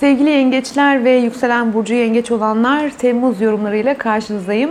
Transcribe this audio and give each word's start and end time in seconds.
Sevgili 0.00 0.30
yengeçler 0.30 1.04
ve 1.04 1.10
yükselen 1.10 1.72
burcu 1.72 1.94
yengeç 1.94 2.30
olanlar 2.30 2.90
Temmuz 2.90 3.40
yorumlarıyla 3.40 3.98
karşınızdayım. 3.98 4.70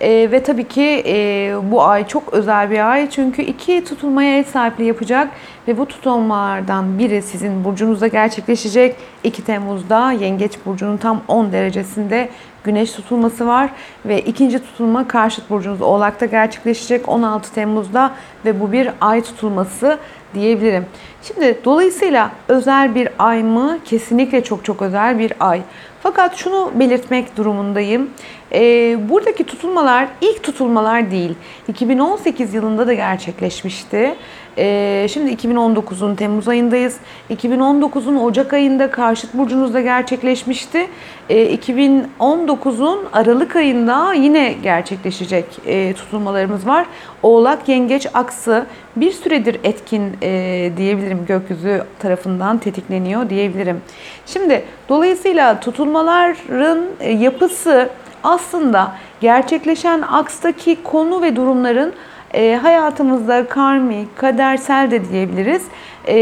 Ee, 0.00 0.28
ve 0.32 0.42
tabii 0.42 0.68
ki 0.68 1.02
e, 1.06 1.54
bu 1.62 1.82
ay 1.84 2.06
çok 2.06 2.32
özel 2.32 2.70
bir 2.70 2.90
ay 2.90 3.10
çünkü 3.10 3.42
iki 3.42 3.84
tutulmaya 3.84 4.38
ev 4.38 4.44
sahipliği 4.44 4.86
yapacak 4.86 5.28
ve 5.68 5.78
bu 5.78 5.86
tutulmalardan 5.86 6.98
biri 6.98 7.22
sizin 7.22 7.64
burcunuzda 7.64 8.06
gerçekleşecek. 8.06 8.96
2 9.24 9.44
Temmuz'da 9.44 10.12
yengeç 10.12 10.52
burcunun 10.66 10.96
tam 10.96 11.22
10 11.28 11.52
derecesinde 11.52 12.28
güneş 12.64 12.92
tutulması 12.92 13.46
var 13.46 13.70
ve 14.04 14.20
ikinci 14.20 14.58
tutulma 14.58 15.08
karşıt 15.08 15.50
burcunuz 15.50 15.82
Oğlak'ta 15.82 16.26
gerçekleşecek 16.26 17.08
16 17.08 17.54
Temmuz'da 17.54 18.12
ve 18.44 18.60
bu 18.60 18.72
bir 18.72 18.90
ay 19.00 19.22
tutulması 19.22 19.98
diyebilirim. 20.34 20.86
Şimdi 21.22 21.58
dolayısıyla 21.64 22.30
özel 22.48 22.94
bir 22.94 23.08
ay 23.18 23.42
mı? 23.42 23.78
Kesinlikle 23.84 24.44
çok 24.44 24.64
çok 24.64 24.82
özel 24.82 25.18
bir 25.18 25.32
ay. 25.40 25.62
Fakat 26.02 26.36
şunu 26.36 26.70
belirtmek 26.74 27.36
durumundayım. 27.36 28.10
Ee, 28.52 28.96
buradaki 29.08 29.44
tutulmalar 29.44 30.08
ilk 30.20 30.42
tutulmalar 30.42 31.10
değil. 31.10 31.34
2018 31.68 32.54
yılında 32.54 32.86
da 32.86 32.94
gerçekleşmişti. 32.94 34.14
Ee, 34.58 35.06
şimdi 35.12 35.32
2019'un 35.32 36.14
Temmuz 36.14 36.48
ayındayız. 36.48 36.96
2019'un 37.30 38.16
Ocak 38.16 38.52
ayında 38.52 38.90
karşıt 38.90 39.34
burcunuzda 39.34 39.80
gerçekleşmişti. 39.80 40.88
Ee, 41.28 41.54
2019'un 41.54 42.98
Aralık 43.12 43.56
ayında 43.56 44.12
yine 44.14 44.54
gerçekleşecek 44.62 45.44
e, 45.66 45.92
tutulmalarımız 45.92 46.66
var. 46.66 46.86
Oğlak 47.22 47.68
Yengeç 47.68 48.06
aksı 48.14 48.66
bir 48.96 49.12
süredir 49.12 49.60
etkin 49.64 50.16
e, 50.22 50.72
diyebilirim 50.76 51.24
gökyüzü 51.28 51.82
tarafından 51.98 52.58
tetikleniyor 52.58 53.30
diyebilirim. 53.30 53.80
Şimdi 54.26 54.64
dolayısıyla 54.88 55.60
tutulmaların 55.60 56.84
e, 57.00 57.12
yapısı 57.12 57.90
aslında 58.24 58.92
gerçekleşen 59.20 60.02
akstaki 60.02 60.82
konu 60.82 61.22
ve 61.22 61.36
durumların 61.36 61.92
e, 62.34 62.58
hayatımızda 62.62 63.48
karmik, 63.48 64.16
kadersel 64.18 64.90
de 64.90 65.08
diyebiliriz. 65.08 65.62
E, 66.06 66.16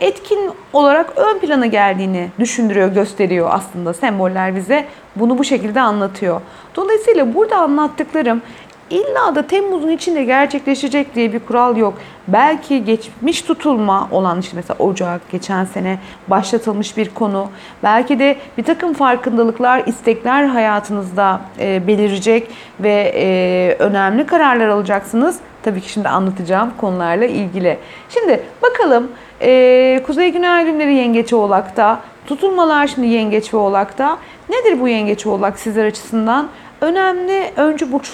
etkin 0.00 0.50
olarak 0.72 1.12
ön 1.16 1.38
plana 1.38 1.66
geldiğini 1.66 2.28
düşündürüyor, 2.38 2.88
gösteriyor 2.88 3.48
aslında 3.52 3.94
semboller 3.94 4.56
bize. 4.56 4.86
Bunu 5.16 5.38
bu 5.38 5.44
şekilde 5.44 5.80
anlatıyor. 5.80 6.40
Dolayısıyla 6.76 7.34
burada 7.34 7.56
anlattıklarım 7.56 8.42
İlla 8.90 9.34
da 9.34 9.46
Temmuz'un 9.46 9.88
içinde 9.88 10.24
gerçekleşecek 10.24 11.14
diye 11.14 11.32
bir 11.32 11.38
kural 11.38 11.76
yok. 11.76 11.94
Belki 12.28 12.84
geçmiş 12.84 13.42
tutulma 13.42 14.08
olan 14.10 14.40
işte 14.40 14.56
mesela 14.56 14.78
Ocak, 14.78 15.30
geçen 15.32 15.64
sene 15.64 15.98
başlatılmış 16.28 16.96
bir 16.96 17.14
konu. 17.14 17.48
Belki 17.82 18.18
de 18.18 18.36
bir 18.58 18.64
takım 18.64 18.94
farkındalıklar, 18.94 19.82
istekler 19.86 20.44
hayatınızda 20.44 21.40
e, 21.58 21.86
belirecek 21.86 22.48
ve 22.80 23.12
e, 23.14 23.76
önemli 23.78 24.26
kararlar 24.26 24.68
alacaksınız. 24.68 25.38
Tabii 25.62 25.80
ki 25.80 25.92
şimdi 25.92 26.08
anlatacağım 26.08 26.70
konularla 26.78 27.24
ilgili. 27.24 27.78
Şimdi 28.08 28.42
bakalım 28.62 29.08
e, 29.42 30.02
Kuzey 30.06 30.32
Güney 30.32 30.48
aydınları 30.48 30.90
Yengeç 30.90 31.32
Oğlak'ta, 31.32 32.00
tutulmalar 32.26 32.86
şimdi 32.86 33.06
Yengeç 33.06 33.54
ve 33.54 33.58
Oğlak'ta. 33.58 34.18
Nedir 34.48 34.80
bu 34.80 34.88
Yengeç 34.88 35.26
Oğlak 35.26 35.58
sizler 35.58 35.86
açısından? 35.86 36.48
Önemli 36.80 37.50
öncü 37.56 37.92
burç 37.92 38.10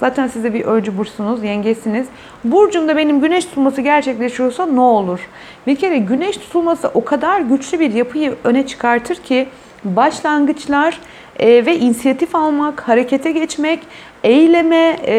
Zaten 0.00 0.26
siz 0.26 0.44
de 0.44 0.54
bir 0.54 0.64
öncü 0.64 0.98
burçsunuz, 0.98 1.44
yengesiniz. 1.44 2.06
Burcumda 2.44 2.96
benim 2.96 3.20
güneş 3.20 3.44
tutulması 3.44 3.80
gerçekleşiyorsa 3.80 4.66
ne 4.66 4.80
olur? 4.80 5.20
Bir 5.66 5.76
kere 5.76 5.98
güneş 5.98 6.36
tutulması 6.36 6.88
o 6.94 7.04
kadar 7.04 7.40
güçlü 7.40 7.80
bir 7.80 7.94
yapıyı 7.94 8.34
öne 8.44 8.66
çıkartır 8.66 9.14
ki 9.14 9.48
başlangıçlar 9.84 11.00
e, 11.38 11.66
ve 11.66 11.78
inisiyatif 11.78 12.34
almak, 12.34 12.88
harekete 12.88 13.32
geçmek, 13.32 13.80
eyleme 14.24 14.96
e, 15.06 15.14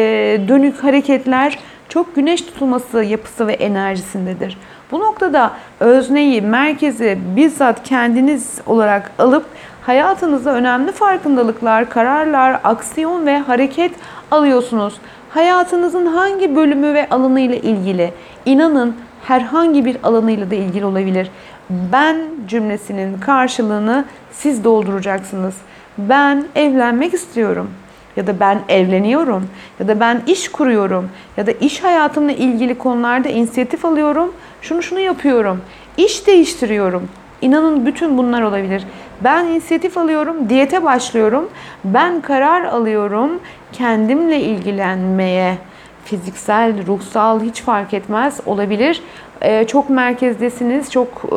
dönük 0.48 0.84
hareketler 0.84 1.58
çok 1.88 2.14
güneş 2.14 2.42
tutulması 2.42 3.02
yapısı 3.02 3.46
ve 3.46 3.52
enerjisindedir. 3.52 4.58
Bu 4.90 5.00
noktada 5.00 5.52
özneyi, 5.80 6.42
merkezi 6.42 7.18
bizzat 7.36 7.82
kendiniz 7.82 8.60
olarak 8.66 9.12
alıp 9.18 9.46
hayatınızda 9.82 10.54
önemli 10.54 10.92
farkındalıklar, 10.92 11.90
kararlar, 11.90 12.60
aksiyon 12.64 13.26
ve 13.26 13.38
hareket 13.38 13.92
alıyorsunuz. 14.30 14.94
Hayatınızın 15.30 16.06
hangi 16.06 16.56
bölümü 16.56 16.94
ve 16.94 17.08
alanı 17.08 17.40
ile 17.40 17.60
ilgili? 17.60 18.12
İnanın 18.44 18.96
herhangi 19.24 19.84
bir 19.84 19.96
alanıyla 20.02 20.50
da 20.50 20.54
ilgili 20.54 20.84
olabilir. 20.84 21.30
Ben 21.70 22.16
cümlesinin 22.48 23.18
karşılığını 23.18 24.04
siz 24.32 24.64
dolduracaksınız. 24.64 25.54
Ben 25.98 26.44
evlenmek 26.54 27.14
istiyorum 27.14 27.70
ya 28.16 28.26
da 28.26 28.40
ben 28.40 28.60
evleniyorum 28.68 29.48
ya 29.80 29.88
da 29.88 30.00
ben 30.00 30.22
iş 30.26 30.48
kuruyorum 30.48 31.10
ya 31.36 31.46
da 31.46 31.50
iş 31.50 31.84
hayatımla 31.84 32.32
ilgili 32.32 32.78
konularda 32.78 33.28
inisiyatif 33.28 33.84
alıyorum. 33.84 34.32
Şunu 34.62 34.82
şunu 34.82 35.00
yapıyorum. 35.00 35.60
İş 35.96 36.26
değiştiriyorum. 36.26 37.08
İnanın 37.42 37.86
bütün 37.86 38.18
bunlar 38.18 38.42
olabilir. 38.42 38.82
Ben 39.24 39.44
inisiyatif 39.46 39.98
alıyorum, 39.98 40.48
diyete 40.48 40.84
başlıyorum. 40.84 41.48
Ben 41.84 42.20
karar 42.20 42.64
alıyorum 42.64 43.40
kendimle 43.72 44.40
ilgilenmeye. 44.40 45.58
Fiziksel, 46.04 46.86
ruhsal 46.86 47.40
hiç 47.40 47.62
fark 47.62 47.94
etmez 47.94 48.40
olabilir. 48.46 49.02
Ee, 49.42 49.66
çok 49.66 49.90
merkezdesiniz, 49.90 50.90
çok 50.90 51.08
e, 51.32 51.34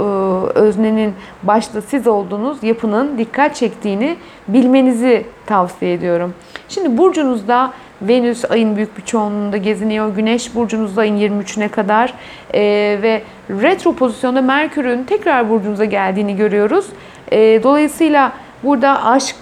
öznenin 0.60 1.14
başta 1.44 1.82
siz 1.82 2.08
olduğunuz 2.08 2.64
yapının 2.64 3.18
dikkat 3.18 3.56
çektiğini 3.56 4.16
bilmenizi 4.48 5.26
tavsiye 5.46 5.94
ediyorum. 5.94 6.34
Şimdi 6.70 6.98
burcunuzda 6.98 7.74
Venüs 8.02 8.52
ayın 8.52 8.76
büyük 8.76 8.98
bir 8.98 9.06
çoğunluğunda 9.06 9.58
geziniyor. 9.58 10.16
Güneş 10.16 10.56
burcunuzda 10.56 11.02
ayın 11.02 11.18
23'üne 11.18 11.70
kadar 11.70 12.14
e, 12.54 12.62
ve 13.02 13.22
retro 13.50 13.96
pozisyonda 13.96 14.42
Merkür'ün 14.42 15.04
tekrar 15.04 15.50
burcunuza 15.50 15.86
geldiğini 15.86 16.36
görüyoruz. 16.36 16.86
E, 17.32 17.64
dolayısıyla 17.64 18.32
burada 18.64 19.06
aşk, 19.06 19.36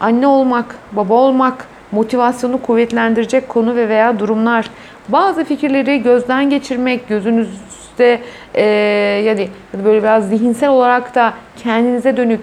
anne 0.00 0.26
olmak, 0.26 0.76
baba 0.92 1.14
olmak, 1.14 1.66
motivasyonu 1.92 2.62
kuvvetlendirecek 2.62 3.48
konu 3.48 3.76
ve 3.76 3.88
veya 3.88 4.18
durumlar. 4.18 4.70
Bazı 5.08 5.44
fikirleri 5.44 6.02
gözden 6.02 6.50
geçirmek, 6.50 7.08
gözünüzde 7.08 8.20
e, 8.54 8.64
yani 9.24 9.48
böyle 9.84 10.02
biraz 10.02 10.28
zihinsel 10.28 10.68
olarak 10.68 11.14
da 11.14 11.32
kendinize 11.62 12.16
dönük 12.16 12.40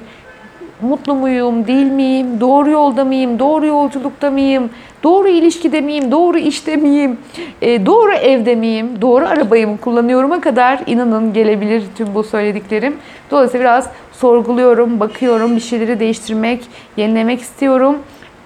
mutlu 0.83 1.16
muyum, 1.16 1.67
değil 1.67 1.91
miyim, 1.91 2.39
doğru 2.39 2.69
yolda 2.69 3.05
mıyım, 3.05 3.39
doğru 3.39 3.66
yolculukta 3.66 4.31
mıyım, 4.31 4.69
doğru 5.03 5.27
ilişkide 5.27 5.81
miyim, 5.81 6.11
doğru 6.11 6.38
işte 6.38 6.75
miyim, 6.75 7.17
e, 7.61 7.85
doğru 7.85 8.13
evde 8.13 8.55
miyim, 8.55 9.01
doğru 9.01 9.25
arabayı 9.25 9.67
mı 9.67 9.77
kullanıyorum'a 9.77 10.41
kadar 10.41 10.79
inanın 10.88 11.33
gelebilir 11.33 11.83
tüm 11.97 12.16
bu 12.16 12.23
söylediklerim. 12.23 12.95
Dolayısıyla 13.31 13.63
biraz 13.63 13.89
sorguluyorum, 14.11 14.99
bakıyorum, 14.99 15.55
bir 15.55 15.61
şeyleri 15.61 15.99
değiştirmek, 15.99 16.61
yenilemek 16.97 17.41
istiyorum. 17.41 17.97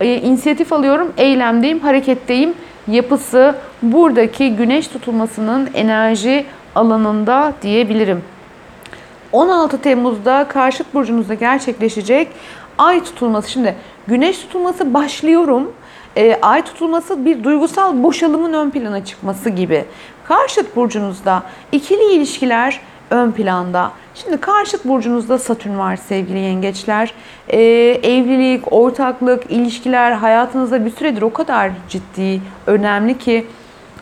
E, 0.01 0.15
inisiyatif 0.15 0.73
alıyorum, 0.73 1.13
eylemdeyim, 1.17 1.79
hareketteyim. 1.79 2.53
Yapısı 2.87 3.55
buradaki 3.81 4.55
güneş 4.55 4.87
tutulmasının 4.87 5.69
enerji 5.73 6.45
alanında 6.75 7.53
diyebilirim. 7.61 8.21
16 9.31 9.81
Temmuz'da 9.81 10.47
karşıt 10.49 10.93
burcunuzda 10.93 11.33
gerçekleşecek 11.33 12.27
ay 12.77 13.03
tutulması. 13.03 13.51
Şimdi 13.51 13.75
güneş 14.07 14.39
tutulması 14.39 14.93
başlıyorum. 14.93 15.71
E, 16.17 16.39
ay 16.41 16.61
tutulması 16.61 17.25
bir 17.25 17.43
duygusal 17.43 18.03
boşalımın 18.03 18.53
ön 18.53 18.69
plana 18.69 19.05
çıkması 19.05 19.49
gibi. 19.49 19.85
Karşıt 20.27 20.75
burcunuzda 20.75 21.43
ikili 21.71 22.13
ilişkiler 22.13 22.81
ön 23.09 23.31
planda. 23.31 23.91
Şimdi 24.15 24.37
karşıt 24.37 24.85
burcunuzda 24.85 25.37
Satürn 25.37 25.77
var 25.77 25.95
sevgili 25.95 26.39
yengeçler. 26.39 27.13
Ee, 27.49 27.59
evlilik, 28.03 28.73
ortaklık, 28.73 29.51
ilişkiler 29.51 30.11
hayatınızda 30.11 30.85
bir 30.85 30.91
süredir 30.91 31.21
o 31.21 31.33
kadar 31.33 31.71
ciddi, 31.89 32.41
önemli 32.67 33.17
ki 33.17 33.45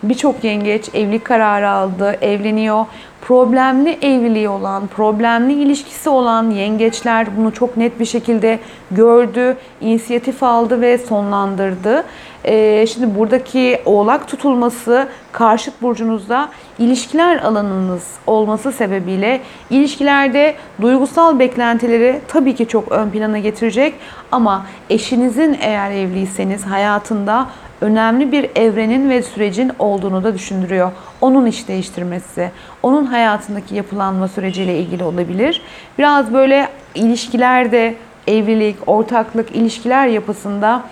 birçok 0.04 0.44
yengeç 0.44 0.90
evlilik 0.94 1.26
kararı 1.26 1.70
aldı, 1.70 2.18
evleniyor 2.22 2.86
problemli 3.28 3.98
evliliği 4.02 4.50
olan, 4.50 4.88
problemli 4.88 5.54
ilişkisi 5.54 6.10
olan 6.10 6.50
yengeçler 6.50 7.38
bunu 7.38 7.54
çok 7.54 7.78
net 7.78 8.00
bir 8.00 8.06
şekilde 8.06 8.60
gördü, 8.92 9.58
inisiyatif 9.82 10.44
aldı 10.44 10.82
ve 10.82 10.98
sonlandırdı. 10.98 12.04
Ee, 12.46 12.86
şimdi 12.88 13.20
buradaki 13.20 13.82
oğlak 13.86 14.28
tutulması 14.28 15.08
karşıt 15.32 15.82
burcunuzda 15.82 16.50
ilişkiler 16.80 17.38
alanınız 17.38 18.04
olması 18.28 18.72
sebebiyle 18.72 19.42
ilişkilerde 19.70 20.56
duygusal 20.82 21.40
beklentileri 21.40 22.20
tabii 22.28 22.56
ki 22.56 22.68
çok 22.68 22.92
ön 22.92 23.10
plana 23.10 23.40
getirecek 23.40 23.94
ama 24.32 24.66
eşinizin 24.90 25.58
eğer 25.62 25.92
evliyseniz 25.92 26.66
hayatında 26.66 27.48
önemli 27.82 28.32
bir 28.32 28.50
evrenin 28.56 29.10
ve 29.10 29.22
sürecin 29.22 29.72
olduğunu 29.80 30.24
da 30.24 30.34
düşündürüyor. 30.34 30.92
Onun 31.22 31.46
iş 31.46 31.68
değiştirmesi, 31.68 32.52
onun 32.84 33.06
hayatındaki 33.06 33.76
yapılanma 33.76 34.28
süreciyle 34.28 34.80
ilgili 34.80 35.04
olabilir. 35.04 35.62
Biraz 35.98 36.34
böyle 36.34 36.68
ilişkilerde 36.96 37.96
evlilik, 38.28 38.76
ortaklık, 38.88 39.56
ilişkiler 39.56 40.08
yapısında 40.08 40.84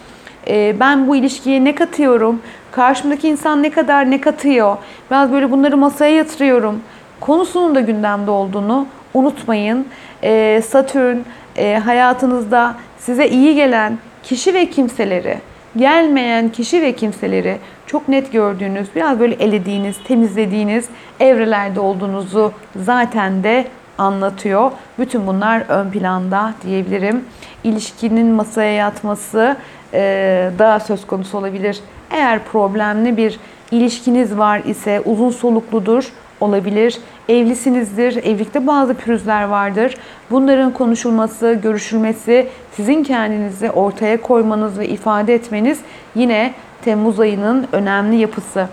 e, 0.47 0.75
ben 0.79 1.07
bu 1.07 1.15
ilişkiye 1.15 1.63
ne 1.63 1.75
katıyorum, 1.75 2.41
karşımdaki 2.71 3.27
insan 3.27 3.63
ne 3.63 3.69
kadar 3.69 4.11
ne 4.11 4.21
katıyor, 4.21 4.77
biraz 5.11 5.31
böyle 5.31 5.51
bunları 5.51 5.77
masaya 5.77 6.15
yatırıyorum 6.15 6.81
konusunun 7.19 7.75
da 7.75 7.79
gündemde 7.79 8.31
olduğunu 8.31 8.87
unutmayın. 9.13 9.87
E, 10.23 10.61
Satürn 10.67 11.17
e, 11.57 11.77
hayatınızda 11.85 12.75
size 12.99 13.29
iyi 13.29 13.55
gelen 13.55 13.97
kişi 14.23 14.53
ve 14.53 14.69
kimseleri, 14.69 15.37
gelmeyen 15.77 16.49
kişi 16.49 16.81
ve 16.81 16.95
kimseleri 16.95 17.57
çok 17.85 18.07
net 18.07 18.31
gördüğünüz, 18.31 18.87
biraz 18.95 19.19
böyle 19.19 19.35
elediğiniz, 19.35 19.95
temizlediğiniz 20.07 20.89
evrelerde 21.19 21.79
olduğunuzu 21.79 22.51
zaten 22.75 23.43
de 23.43 23.67
anlatıyor. 23.97 24.71
Bütün 24.99 25.27
bunlar 25.27 25.63
ön 25.69 25.91
planda 25.91 26.53
diyebilirim. 26.65 27.25
İlişkinin 27.63 28.27
masaya 28.27 28.73
yatması 28.73 29.57
e, 29.93 30.51
da 30.59 30.79
söz 30.79 31.07
konusu 31.07 31.37
olabilir. 31.37 31.79
Eğer 32.11 32.39
problemli 32.43 33.17
bir 33.17 33.39
ilişkiniz 33.71 34.37
var 34.37 34.61
ise 34.65 35.01
uzun 35.05 35.29
solukludur 35.29 36.11
olabilir. 36.41 36.97
Evlisinizdir, 37.29 38.15
evlilikte 38.15 38.67
bazı 38.67 38.93
pürüzler 38.93 39.43
vardır. 39.43 39.95
Bunların 40.31 40.73
konuşulması, 40.73 41.59
görüşülmesi, 41.63 42.47
sizin 42.71 43.03
kendinizi 43.03 43.71
ortaya 43.71 44.21
koymanız 44.21 44.79
ve 44.79 44.87
ifade 44.87 45.33
etmeniz 45.33 45.79
yine 46.15 46.53
Temmuz 46.85 47.19
ayının 47.19 47.67
önemli 47.71 48.15
yapısı. 48.15 48.67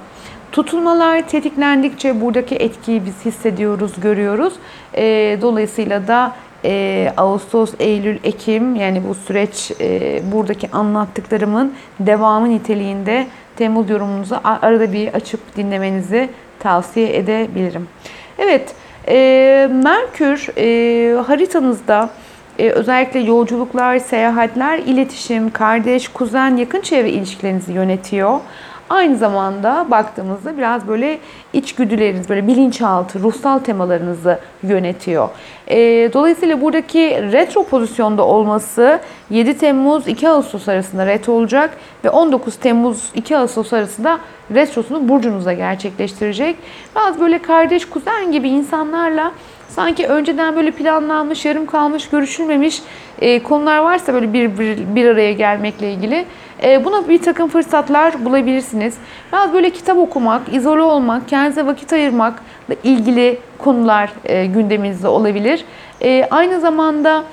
Tutulmalar 0.53 1.29
tetiklendikçe 1.29 2.21
buradaki 2.21 2.57
etkiyi 2.57 3.07
biz 3.07 3.25
hissediyoruz, 3.25 3.93
görüyoruz. 4.01 4.55
E, 4.95 5.39
dolayısıyla 5.43 6.09
da 6.09 6.33
e, 6.65 7.13
Ağustos, 7.17 7.75
Eylül, 7.79 8.19
Ekim 8.25 8.77
yani 8.77 9.03
bu 9.09 9.15
süreç 9.15 9.73
e, 9.81 10.21
buradaki 10.33 10.71
anlattıklarımın 10.71 11.73
devamı 12.01 12.51
niteliğinde 12.51 13.27
Temmuz 13.57 13.91
yorumunuzu 13.91 14.37
arada 14.45 14.93
bir 14.93 15.09
açıp 15.09 15.57
dinlemenizi 15.57 16.31
tavsiye 16.61 17.17
edebilirim. 17.17 17.89
Evet, 18.39 18.75
e, 19.09 19.69
Merkür 19.85 20.49
e, 20.57 21.23
haritanızda 21.23 22.11
e, 22.59 22.71
özellikle 22.71 23.21
yolculuklar, 23.21 23.99
seyahatler, 23.99 24.79
iletişim, 24.79 25.51
kardeş, 25.51 26.09
kuzen, 26.09 26.57
yakın 26.57 26.81
çevre 26.81 27.11
ilişkilerinizi 27.11 27.73
yönetiyor. 27.73 28.41
Aynı 28.91 29.17
zamanda 29.17 29.87
baktığımızda 29.91 30.59
biraz 30.59 30.89
böyle 30.89 31.19
içgüdüleriniz, 31.53 32.29
böyle 32.29 32.47
bilinçaltı, 32.47 33.21
ruhsal 33.21 33.59
temalarınızı 33.59 34.39
yönetiyor. 34.63 35.29
E, 35.69 35.77
dolayısıyla 36.13 36.61
buradaki 36.61 37.01
retro 37.33 37.65
pozisyonda 37.65 38.25
olması 38.25 39.01
7 39.31 39.59
Temmuz 39.59 40.09
2 40.09 40.29
Ağustos 40.29 40.69
arasında 40.69 41.07
retro 41.07 41.33
olacak 41.33 41.71
ve 42.05 42.11
19 42.11 42.57
Temmuz 42.57 43.11
2 43.15 43.37
Ağustos 43.37 43.73
arasında 43.73 44.19
retrosunu 44.55 45.09
burcunuza 45.09 45.53
gerçekleştirecek. 45.53 46.57
Biraz 46.97 47.21
böyle 47.21 47.43
kardeş, 47.43 47.85
kuzen 47.85 48.33
gibi 48.33 48.49
insanlarla 48.49 49.33
sanki 49.71 50.07
önceden 50.07 50.57
böyle 50.57 50.71
planlanmış, 50.71 51.45
yarım 51.45 51.67
kalmış, 51.67 52.09
görüşülmemiş 52.09 52.83
e, 53.21 53.43
konular 53.43 53.79
varsa 53.79 54.15
böyle 54.15 54.33
bir, 54.33 54.59
bir, 54.59 54.95
bir 54.95 55.07
araya 55.07 55.33
gelmekle 55.33 55.93
ilgili 55.93 56.25
e, 56.63 56.85
buna 56.85 57.09
bir 57.09 57.23
takım 57.23 57.49
fırsatlar 57.49 58.25
bulabilirsiniz. 58.25 58.95
Biraz 59.33 59.53
böyle 59.53 59.71
kitap 59.71 59.99
okumak, 59.99 60.55
izole 60.55 60.83
olmak, 60.83 61.29
kendinize 61.29 61.67
vakit 61.67 61.93
ayırmakla 61.93 62.75
ilgili 62.85 63.39
konular 63.59 64.11
e, 64.25 64.47
gündeminizde 64.47 65.09
olabilir. 65.09 65.65
E, 66.03 66.29
aynı 66.31 66.61
zamanda 66.61 67.25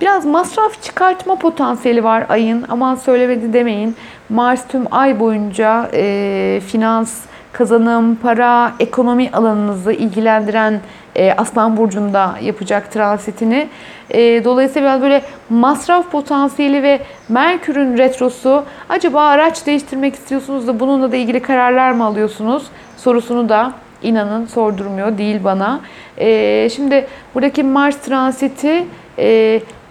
biraz 0.00 0.26
masraf 0.26 0.82
çıkartma 0.82 1.34
potansiyeli 1.34 2.04
var 2.04 2.26
ayın. 2.28 2.64
Aman 2.68 2.94
söylemedi 2.94 3.52
demeyin. 3.52 3.96
Mars 4.28 4.68
tüm 4.68 4.84
ay 4.90 5.20
boyunca 5.20 5.90
e, 5.92 6.60
finans, 6.66 7.20
kazanım, 7.52 8.16
para, 8.16 8.72
ekonomi 8.80 9.30
alanınızı 9.32 9.92
ilgilendiren 9.92 10.80
e, 11.18 11.34
Aslan 11.36 11.76
Burcu'nda 11.76 12.34
yapacak 12.42 12.92
transitini. 12.92 13.68
E, 14.10 14.44
dolayısıyla 14.44 14.88
biraz 14.88 15.02
böyle 15.02 15.22
masraf 15.50 16.10
potansiyeli 16.10 16.82
ve 16.82 17.00
Merkür'ün 17.28 17.98
retrosu 17.98 18.64
acaba 18.88 19.22
araç 19.22 19.66
değiştirmek 19.66 20.14
istiyorsunuz 20.14 20.66
da 20.66 20.80
bununla 20.80 21.12
da 21.12 21.16
ilgili 21.16 21.40
kararlar 21.40 21.90
mı 21.90 22.04
alıyorsunuz 22.04 22.66
sorusunu 22.96 23.48
da 23.48 23.72
inanın 24.02 24.46
sordurmuyor 24.46 25.18
değil 25.18 25.44
bana. 25.44 25.80
E, 26.18 26.68
şimdi 26.74 27.06
buradaki 27.34 27.62
Mars 27.62 27.96
transiti 27.96 28.86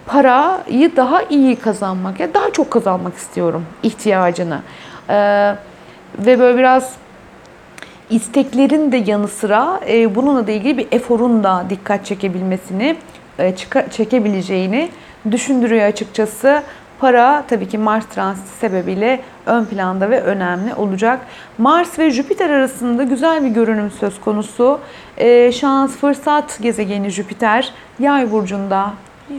parayı 0.06 0.96
daha 0.96 1.22
iyi 1.22 1.56
kazanmak, 1.56 2.20
ya 2.20 2.34
daha 2.34 2.50
çok 2.50 2.70
kazanmak 2.70 3.14
istiyorum 3.14 3.66
ihtiyacını. 3.82 4.58
Ve 6.18 6.38
böyle 6.38 6.58
biraz 6.58 6.96
isteklerin 8.10 8.92
de 8.92 8.96
yanı 8.96 9.28
sıra 9.28 9.80
e, 9.88 10.14
bununla 10.14 10.46
da 10.46 10.50
ilgili 10.50 10.78
bir 10.78 10.86
eforun 10.92 11.44
da 11.44 11.64
dikkat 11.70 12.06
çekebilmesini, 12.06 12.96
e, 13.38 13.56
çıka, 13.56 13.90
çekebileceğini 13.90 14.88
düşündürüyor 15.30 15.86
açıkçası. 15.86 16.62
Para 16.98 17.44
tabii 17.48 17.68
ki 17.68 17.78
Mars 17.78 18.06
transiti 18.06 18.48
sebebiyle 18.48 19.20
ön 19.46 19.64
planda 19.64 20.10
ve 20.10 20.20
önemli 20.20 20.74
olacak. 20.74 21.20
Mars 21.58 21.98
ve 21.98 22.10
Jüpiter 22.10 22.50
arasında 22.50 23.02
güzel 23.02 23.44
bir 23.44 23.48
görünüm 23.48 23.90
söz 23.90 24.20
konusu. 24.20 24.80
E, 25.16 25.52
şans, 25.52 25.96
fırsat 25.96 26.58
gezegeni 26.62 27.10
Jüpiter 27.10 27.72
yay 27.98 28.32
burcunda. 28.32 28.92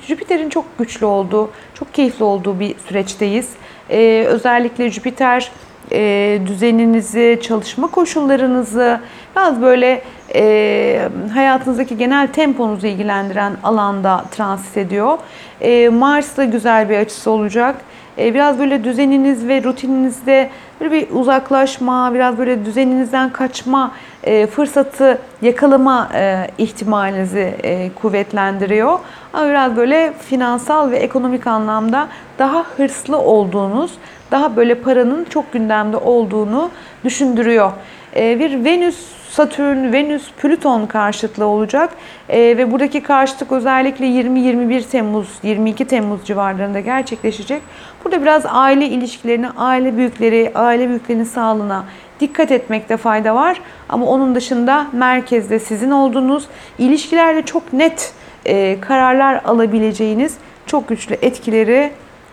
Jüpiter'in 0.08 0.50
çok 0.50 0.78
güçlü 0.78 1.06
olduğu, 1.06 1.52
çok 1.74 1.94
keyifli 1.94 2.24
olduğu 2.24 2.60
bir 2.60 2.76
süreçteyiz. 2.88 3.50
E, 3.90 4.26
özellikle 4.28 4.90
Jüpiter 4.90 5.52
e, 5.92 6.40
düzeninizi, 6.46 7.40
çalışma 7.42 7.88
koşullarınızı, 7.88 9.00
biraz 9.36 9.62
böyle 9.62 10.02
e, 10.36 11.10
hayatınızdaki 11.34 11.98
genel 11.98 12.28
temponuzu 12.28 12.88
ilgilendiren 12.88 13.54
alanda 13.64 14.24
transit 14.32 14.78
ediyor. 14.78 15.18
E, 15.62 15.90
Mars'la 15.90 16.44
güzel 16.44 16.90
bir 16.90 16.98
açısı 16.98 17.32
olacak. 17.32 17.76
E, 18.18 18.34
biraz 18.34 18.60
böyle 18.60 18.84
düzeniniz 18.84 19.48
ve 19.48 19.64
rutininizde 19.64 20.50
böyle 20.82 20.92
bir 20.92 21.08
uzaklaşma, 21.12 22.14
biraz 22.14 22.38
böyle 22.38 22.66
düzeninizden 22.66 23.30
kaçma 23.30 23.92
e, 24.24 24.48
fırsatı 24.48 25.18
yakalama 25.42 26.10
e, 26.14 26.48
ihtimalinizi 26.58 27.54
e, 27.64 27.90
kuvvetlendiriyor. 28.02 29.00
Ama 29.34 29.50
biraz 29.50 29.76
böyle 29.76 30.14
finansal 30.30 30.92
ve 30.92 30.98
ekonomik 30.98 31.48
anlamda 31.48 32.08
daha 32.40 32.66
hırslı 32.78 33.18
olduğunuz, 33.18 33.92
daha 34.32 34.56
böyle 34.56 34.76
paranın 34.76 35.24
çok 35.24 35.54
gündemde 35.54 35.98
olduğunu 35.98 36.70
düşündürüyor. 37.04 37.72
Ee, 38.16 38.40
bir 38.40 38.66
Venüs, 38.66 39.20
Satürn, 39.30 39.94
Venüs, 39.94 40.32
Plüton 40.32 40.86
karşıtlığı 40.86 41.46
olacak. 41.46 41.90
Ee, 42.30 42.40
ve 42.40 42.72
buradaki 42.72 43.04
karşıtlık 43.04 43.52
özellikle 43.52 44.06
20-21 44.06 44.84
Temmuz, 44.84 45.28
22 45.44 45.86
Temmuz 45.86 46.26
civarlarında 46.26 46.80
gerçekleşecek. 46.80 47.62
Burada 48.06 48.22
biraz 48.22 48.44
aile 48.46 48.86
ilişkilerine, 48.86 49.50
aile 49.58 49.98
büyükleri, 49.98 50.52
aile 50.56 50.90
büyüklerinin 50.90 51.24
sağlığına 51.24 51.86
dikkat 52.20 52.52
etmekte 52.52 52.98
fayda 52.98 53.36
var. 53.36 53.62
Ama 53.90 54.06
onun 54.06 54.36
dışında 54.36 54.88
merkezde 54.92 55.60
sizin 55.60 55.92
olduğunuz, 55.92 56.48
ilişkilerde 56.78 57.42
çok 57.42 57.74
net 57.74 58.14
e, 58.46 58.78
kararlar 58.82 59.42
alabileceğiniz 59.46 60.38
çok 60.66 60.88
güçlü 60.88 61.18
etkileri 61.22 61.92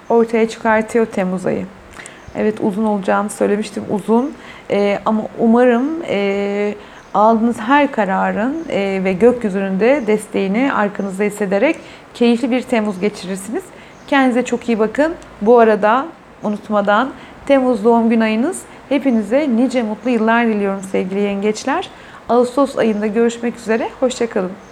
ortaya 0.08 0.48
çıkartıyor 0.48 1.06
Temmuz 1.06 1.46
ayı. 1.46 1.66
Evet 2.36 2.60
uzun 2.60 2.84
olacağını 2.84 3.30
söylemiştim 3.30 3.84
uzun 3.90 4.34
e, 4.70 4.98
ama 5.04 5.22
umarım 5.38 6.02
e, 6.08 6.74
aldığınız 7.14 7.58
her 7.60 7.92
kararın 7.92 8.56
e, 8.70 9.00
ve 9.04 9.12
gökyüzünün 9.12 9.80
de 9.80 10.02
desteğini 10.06 10.72
arkanızda 10.72 11.24
hissederek 11.24 11.76
keyifli 12.14 12.50
bir 12.50 12.62
Temmuz 12.62 13.00
geçirirsiniz. 13.00 13.62
Kendinize 14.06 14.44
çok 14.44 14.68
iyi 14.68 14.78
bakın. 14.78 15.14
Bu 15.42 15.58
arada 15.58 16.06
unutmadan 16.42 17.10
Temmuz 17.46 17.84
doğum 17.84 18.10
gün 18.10 18.20
ayınız. 18.20 18.62
Hepinize 18.88 19.48
nice 19.56 19.82
mutlu 19.82 20.10
yıllar 20.10 20.46
diliyorum 20.46 20.80
sevgili 20.92 21.20
yengeçler. 21.20 21.90
Ağustos 22.28 22.78
ayında 22.78 23.06
görüşmek 23.06 23.56
üzere. 23.56 23.88
Hoşçakalın. 24.00 24.65